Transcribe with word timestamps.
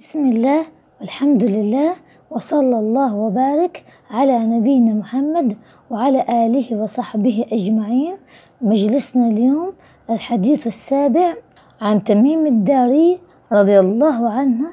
بسم 0.00 0.30
الله 0.30 0.64
والحمد 1.00 1.44
لله 1.44 1.92
وصلى 2.30 2.78
الله 2.78 3.16
وبارك 3.16 3.84
على 4.10 4.38
نبينا 4.38 4.92
محمد 4.94 5.56
وعلى 5.90 6.20
آله 6.46 6.82
وصحبه 6.82 7.46
أجمعين. 7.52 8.16
مجلسنا 8.60 9.26
اليوم 9.26 9.72
الحديث 10.10 10.66
السابع 10.66 11.34
عن 11.80 12.04
تميم 12.04 12.46
الداري 12.46 13.18
رضي 13.52 13.80
الله 13.80 14.30
عنه 14.30 14.64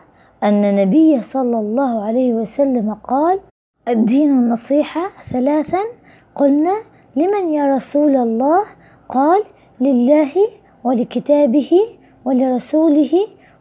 أن 0.43 0.65
النبي 0.65 1.21
صلى 1.21 1.59
الله 1.59 2.03
عليه 2.03 2.33
وسلم 2.33 2.93
قال 2.93 3.39
الدين 3.87 4.31
النصيحة 4.31 5.11
ثلاثا. 5.31 5.83
قلنا 6.35 6.75
لمن 7.15 7.51
يا 7.51 7.75
رسول 7.75 8.15
الله؟ 8.15 8.63
قال 9.09 9.43
لله 9.81 10.31
ولكتابه 10.83 11.71
ولرسوله 12.25 13.13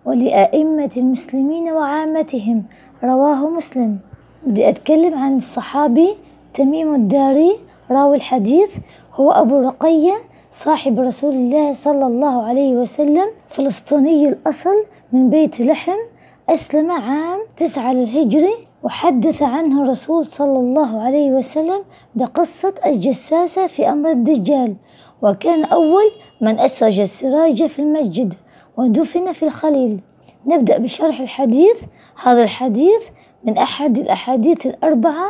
ولأئمة 0.07 0.91
المسلمين 0.97 1.73
وعامتهم. 1.73 2.63
رواه 3.05 3.51
مسلم. 3.51 3.99
بدي 4.47 4.69
أتكلم 4.69 5.15
عن 5.15 5.37
الصحابي 5.37 6.15
تميم 6.55 6.95
الداري. 6.95 7.57
راوي 7.91 8.17
الحديث. 8.17 8.77
هو 9.15 9.31
أبو 9.31 9.59
رقية 9.59 10.15
صاحب 10.53 11.01
رسول 11.01 11.35
الله 11.35 11.73
صلى 11.73 12.07
الله 12.07 12.43
عليه 12.43 12.73
وسلم 12.73 13.27
فلسطيني 13.49 14.29
الأصل 14.29 14.85
من 15.13 15.31
بيت 15.31 15.61
لحم 15.61 16.01
أسلم 16.49 16.91
عام 16.91 17.39
تسعة 17.57 17.93
للهجري. 17.93 18.55
وحدث 18.87 19.43
عنه 19.43 19.83
الرسول 19.83 20.25
صلى 20.25 20.59
الله 20.59 21.03
عليه 21.03 21.31
وسلم 21.31 21.79
بقصة 22.15 22.75
الجساسة 22.87 23.67
في 23.67 23.89
أمر 23.89 24.11
الدجال 24.11 24.77
وكان 25.23 25.65
أول 25.65 26.11
من 26.41 26.61
أسرج 26.61 27.01
السراج 27.01 27.67
في 27.67 27.79
المسجد 27.79 28.35
ودفن 28.77 29.33
في 29.33 29.43
الخليل. 29.43 30.01
نبدأ 30.47 30.79
بشرح 30.79 31.21
الحديث. 31.21 31.85
هذا 32.23 32.43
الحديث 32.43 33.09
من 33.45 33.59
أحد 33.59 33.99
الأحاديث 33.99 34.67
الأربعة 34.67 35.27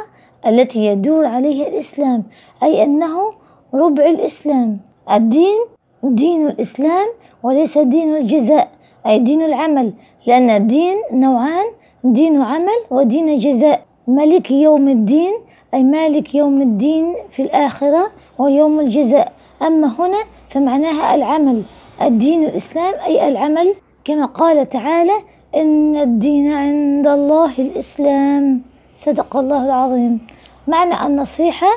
التي 0.47 0.87
يدور 0.87 1.27
عليها 1.27 1.69
الإسلام 1.69 2.25
أي 2.63 2.83
أنه 2.83 3.33
ربع 3.75 4.05
الإسلام. 4.05 4.81
الدين 5.11 5.61
دين 6.03 6.47
الإسلام 6.47 7.07
وليس 7.43 7.79
دين 7.79 8.17
الجزاء 8.17 8.69
أي 9.07 9.19
دين 9.19 9.43
العمل 9.43 9.93
لأن 10.27 10.51
الدين 10.51 10.97
نوعان 11.13 11.65
دين 12.13 12.43
عمل 12.43 12.81
ودين 12.91 13.39
جزاء. 13.39 13.87
ملك 14.09 14.51
يوم 14.51 14.89
الدين 14.89 15.33
أي 15.75 15.83
مالك 15.83 16.35
يوم 16.35 16.63
الدين 16.63 17.15
في 17.31 17.43
الآخرة 17.43 18.11
ويوم 18.39 18.81
الجزاء. 18.81 19.33
أما 19.63 19.95
هنا 19.99 20.19
فمعناها 20.49 21.15
العمل. 21.15 21.63
الدين 22.03 22.45
الإسلام 22.45 22.95
أي 23.07 23.29
العمل 23.29 23.75
كما 24.05 24.27
قال 24.27 24.69
تعالى 24.69 25.13
إن 25.57 25.97
الدين 25.97 26.53
عند 26.53 27.07
الله 27.07 27.59
الإسلام. 27.59 28.63
صدق 28.95 29.37
الله 29.37 29.65
العظيم. 29.65 30.27
معنى 30.69 31.07
النصيحة 31.07 31.71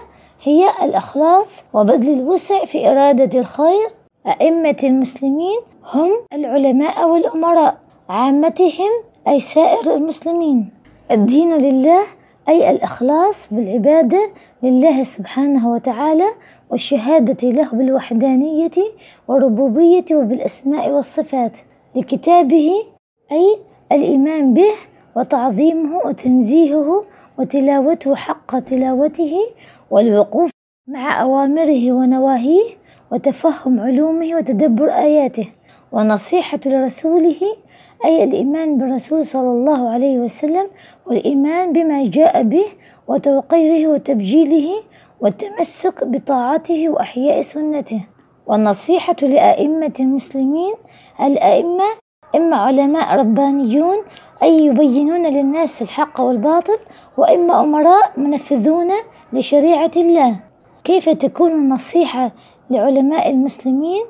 هي 0.44 0.70
الإخلاص 0.84 1.64
وبذل 1.74 2.20
الوسع 2.20 2.66
في 2.66 2.88
إرادة 2.90 3.40
الخير. 3.40 3.88
أئمة 4.28 4.78
المسلمين 4.84 5.60
هم 5.94 6.12
العلماء 6.34 7.10
والأمراء. 7.10 7.78
عامتهم 8.10 8.92
أي 9.30 9.40
سائر 9.40 9.94
المسلمين. 9.96 10.70
الدين 11.12 11.54
لله 11.54 12.02
أي 12.50 12.72
الإخلاص 12.72 13.48
بالعبادة 13.54 14.20
لله 14.64 15.04
سبحانه 15.04 15.72
وتعالى 15.72 16.28
والشهادة 16.70 17.50
له 17.50 17.70
بالوحدانية 17.74 18.72
والربوبية 19.28 20.06
وبالأسماء 20.14 20.92
والصفات. 20.92 21.58
لكتابه 21.96 22.72
أي 23.32 23.58
الإيمان 23.92 24.54
به 24.54 24.72
وتعظيمه 25.16 25.98
وتنزيهه 26.06 27.06
وتلاوته 27.40 28.16
حق 28.16 28.60
تلاوته 28.60 29.38
والوقوف 29.92 30.52
مع 30.88 31.22
أوامره 31.22 31.92
ونواهيه 31.92 32.70
وتفهم 33.12 33.80
علومه 33.80 34.36
وتدبر 34.36 34.92
آياته. 34.92 35.48
ونصيحة 35.92 36.60
لرسوله 36.66 37.42
أي 38.06 38.24
الإيمان 38.24 38.78
بالرسول 38.78 39.26
صلى 39.26 39.52
الله 39.52 39.90
عليه 39.90 40.18
وسلم 40.18 40.68
والإيمان 41.06 41.74
بما 41.74 42.04
جاء 42.04 42.44
به 42.44 42.66
وتوقيره 43.08 43.88
وتبجيله 43.88 44.70
والتمسك 45.22 46.04
بطاعته 46.04 46.90
وأحياء 46.90 47.42
سنته. 47.42 48.02
والنصيحة 48.48 49.16
لأئمة 49.22 49.94
المسلمين 50.00 50.74
الأئمة 51.22 51.86
إما 52.36 52.56
علماء 52.56 53.16
ربانيون 53.16 53.98
أي 54.44 54.66
يبينون 54.66 55.26
للناس 55.28 55.82
الحق 55.82 56.22
والباطل 56.22 56.78
وإما 57.18 57.60
أمراء 57.62 58.12
منفذون 58.18 58.92
لشريعة 59.34 59.92
الله. 59.98 60.40
كيف 60.84 61.10
تكون 61.10 61.52
النصيحة 61.52 62.32
لعلماء 62.70 63.30
المسلمين؟ 63.30 64.04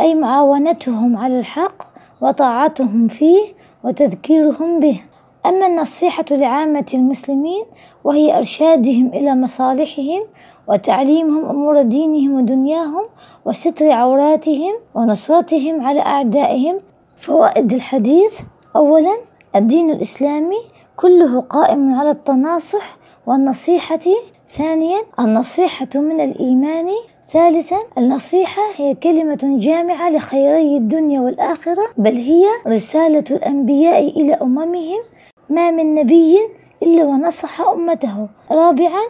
أي 0.00 0.14
معاونتهم 0.14 1.16
على 1.16 1.38
الحق 1.38 1.82
وطاعتهم 2.20 3.08
فيه 3.08 3.44
وتذكيرهم 3.84 4.80
به. 4.80 5.00
أما 5.46 5.66
النصيحة 5.66 6.24
لعامة 6.30 6.86
المسلمين 6.94 7.64
وهي 8.04 8.36
إرشادهم 8.36 9.06
إلى 9.06 9.34
مصالحهم 9.34 10.22
وتعليمهم 10.68 11.44
أمور 11.44 11.82
دينهم 11.82 12.34
ودنياهم 12.34 13.04
وستر 13.44 13.90
عوراتهم 13.90 14.74
ونصرتهم 14.94 15.86
على 15.86 16.00
أعدائهم 16.00 16.78
فوائد 17.16 17.72
الحديث 17.72 18.40
أولا 18.76 19.16
الدين 19.56 19.90
الإسلامي 19.90 20.60
كله 20.96 21.40
قائم 21.40 21.94
على 21.94 22.10
التناصح 22.10 22.96
والنصيحة. 23.26 24.00
ثانيا 24.48 24.98
النصيحة 25.18 25.88
من 25.94 26.20
الإيمان 26.20 26.86
ثالثا 27.28 27.76
النصيحة 27.98 28.62
هي 28.76 28.94
كلمة 28.94 29.38
جامعة 29.42 30.10
لخيري 30.10 30.76
الدنيا 30.76 31.20
والآخرة 31.20 31.82
بل 31.98 32.14
هي 32.14 32.44
رسالة 32.66 33.24
الأنبياء 33.30 34.08
إلى 34.08 34.34
أممهم 34.34 35.00
ما 35.48 35.70
من 35.70 35.94
نبي 35.94 36.38
إلا 36.82 37.04
ونصح 37.04 37.60
أمته. 37.60 38.28
رابعا 38.50 39.00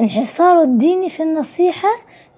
انحصار 0.00 0.62
الدين 0.62 1.08
في 1.08 1.22
النصيحة 1.22 1.88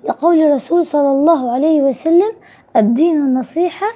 لقول 0.05 0.43
الرسول 0.43 0.87
صلى 0.87 1.11
الله 1.11 1.53
عليه 1.53 1.83
وسلم 1.83 2.33
الدين 2.77 3.17
النصيحة 3.17 3.87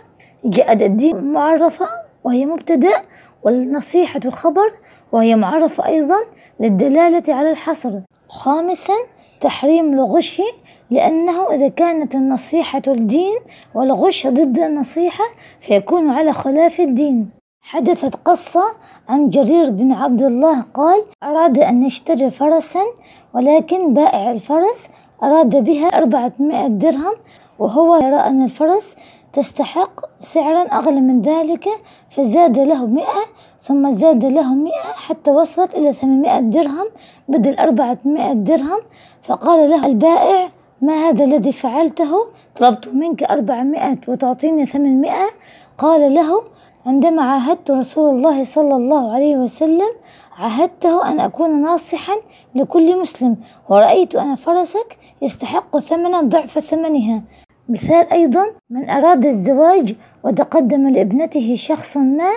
جاءت 0.44 0.82
الدين 0.82 1.32
معرفة 1.32 1.88
وهي 2.24 2.46
مبتدأ 2.46 3.02
والنصيحة 3.42 4.20
خبر 4.20 4.72
وهي 5.12 5.36
معرفة 5.36 5.86
أيضا 5.86 6.18
للدلالة 6.60 7.34
على 7.34 7.50
الحصر. 7.50 7.92
خامسا 8.28 8.94
تحريم 9.40 9.92
الغش 9.92 10.42
لأنه 10.90 11.54
إذا 11.54 11.68
كانت 11.68 12.14
النصيحة 12.14 12.82
الدين 12.88 13.38
والغش 13.74 14.26
ضد 14.26 14.58
النصيحة 14.58 15.24
فيكون 15.60 16.10
على 16.10 16.32
خلاف 16.32 16.80
الدين. 16.80 17.30
حدثت 17.60 18.14
قصة 18.24 18.64
عن 19.08 19.28
جرير 19.28 19.70
بن 19.70 19.92
عبد 19.92 20.22
الله 20.22 20.60
قال 20.74 21.02
أراد 21.22 21.58
أن 21.58 21.82
يشتري 21.82 22.30
فرسا 22.30 22.80
ولكن 23.34 23.94
بائع 23.94 24.30
الفرس 24.30 24.88
أراد 25.22 25.64
بها 25.64 25.86
أربعمائة 25.86 26.66
درهم 26.68 27.14
وهو 27.58 27.96
يرى 27.96 28.16
أن 28.16 28.42
الفرس 28.42 28.96
تستحق 29.32 30.00
سعرا 30.20 30.62
أغلى 30.62 31.00
من 31.00 31.22
ذلك 31.22 31.68
فزاد 32.10 32.58
له 32.58 32.86
مئة 32.86 33.24
ثم 33.58 33.90
زاد 33.90 34.24
له 34.24 34.54
مئة 34.54 34.92
حتى 34.94 35.30
وصلت 35.30 35.74
إلى 35.74 35.92
ثمانمائة 35.92 36.40
درهم 36.40 36.86
بدل 37.28 37.58
أربعمائة 37.58 38.32
درهم. 38.32 38.80
فقال 39.22 39.70
له 39.70 39.86
البائع 39.86 40.48
ما 40.80 40.94
هذا 40.94 41.24
الذي 41.24 41.52
فعلته؟ 41.52 42.26
طلبت 42.56 42.88
منك 42.88 43.22
أربعمائة 43.22 43.98
وتعطيني 44.08 44.66
ثمانمائة 44.66 45.26
قال 45.78 46.14
له 46.14 46.42
عندما 46.86 47.22
عاهدت 47.22 47.70
رسول 47.70 48.14
الله 48.14 48.44
صلى 48.44 48.76
الله 48.76 49.12
عليه 49.14 49.36
وسلم 49.36 49.90
عاهدته 50.38 51.10
أن 51.10 51.20
أكون 51.20 51.62
ناصحا 51.62 52.12
لكل 52.54 53.00
مسلم 53.00 53.36
ورأيت 53.68 54.16
أن 54.16 54.34
فرسك 54.34 54.98
يستحق 55.22 55.78
ثمنا 55.78 56.20
ضعف 56.20 56.58
ثمنها. 56.58 57.22
مثال 57.68 58.12
أيضا 58.12 58.44
من 58.70 58.88
أراد 58.88 59.26
الزواج 59.26 59.94
وتقدم 60.24 60.88
لابنته 60.88 61.54
شخص 61.54 61.96
ما 61.96 62.30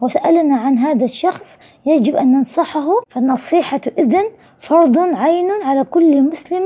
وسألنا 0.00 0.56
عن 0.56 0.78
هذا 0.78 1.04
الشخص 1.04 1.58
يجب 1.86 2.16
أن 2.16 2.32
ننصحه. 2.32 2.86
فالنصيحة 3.08 3.80
إذن 3.98 4.24
فرض 4.60 4.98
عين 4.98 5.50
على 5.64 5.84
كل 5.84 6.22
مسلم 6.22 6.62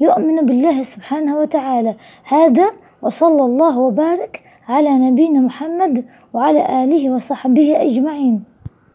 يؤمن 0.00 0.46
بالله 0.46 0.82
سبحانه 0.82 1.38
وتعالى. 1.38 1.94
هذا 2.24 2.66
وصلى 3.02 3.44
الله 3.44 3.78
وبارك 3.78 4.42
على 4.68 4.90
نبينا 4.90 5.40
محمد 5.40 6.04
وعلى 6.34 6.84
آله 6.84 7.10
وصحبه 7.10 7.82
أجمعين. 7.82 8.55